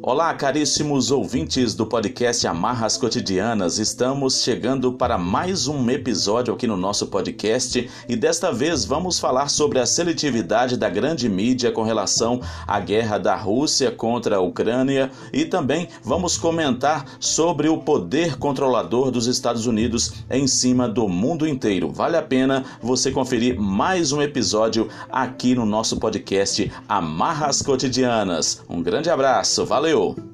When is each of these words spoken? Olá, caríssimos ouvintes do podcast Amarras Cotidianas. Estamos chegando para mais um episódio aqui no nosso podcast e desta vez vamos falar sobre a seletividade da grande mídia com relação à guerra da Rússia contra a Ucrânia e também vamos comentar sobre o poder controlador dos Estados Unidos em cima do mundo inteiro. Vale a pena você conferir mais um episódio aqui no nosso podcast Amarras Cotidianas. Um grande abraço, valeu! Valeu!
Olá, 0.00 0.32
caríssimos 0.32 1.10
ouvintes 1.10 1.74
do 1.74 1.84
podcast 1.84 2.46
Amarras 2.46 2.96
Cotidianas. 2.96 3.78
Estamos 3.78 4.42
chegando 4.42 4.92
para 4.92 5.18
mais 5.18 5.66
um 5.66 5.90
episódio 5.90 6.54
aqui 6.54 6.68
no 6.68 6.76
nosso 6.76 7.08
podcast 7.08 7.90
e 8.08 8.14
desta 8.14 8.52
vez 8.52 8.84
vamos 8.84 9.18
falar 9.18 9.48
sobre 9.48 9.80
a 9.80 9.86
seletividade 9.86 10.76
da 10.76 10.88
grande 10.88 11.28
mídia 11.28 11.72
com 11.72 11.82
relação 11.82 12.40
à 12.64 12.78
guerra 12.78 13.18
da 13.18 13.34
Rússia 13.34 13.90
contra 13.90 14.36
a 14.36 14.40
Ucrânia 14.40 15.10
e 15.32 15.44
também 15.44 15.88
vamos 16.04 16.38
comentar 16.38 17.04
sobre 17.18 17.68
o 17.68 17.78
poder 17.78 18.36
controlador 18.38 19.10
dos 19.10 19.26
Estados 19.26 19.66
Unidos 19.66 20.14
em 20.30 20.46
cima 20.46 20.88
do 20.88 21.08
mundo 21.08 21.46
inteiro. 21.46 21.90
Vale 21.90 22.16
a 22.16 22.22
pena 22.22 22.64
você 22.80 23.10
conferir 23.10 23.60
mais 23.60 24.12
um 24.12 24.22
episódio 24.22 24.88
aqui 25.10 25.56
no 25.56 25.66
nosso 25.66 25.98
podcast 25.98 26.70
Amarras 26.88 27.60
Cotidianas. 27.60 28.62
Um 28.68 28.80
grande 28.80 29.10
abraço, 29.10 29.66
valeu! 29.66 29.87
Valeu! 29.88 30.27